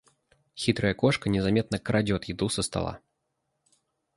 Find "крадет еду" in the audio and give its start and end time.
1.77-2.49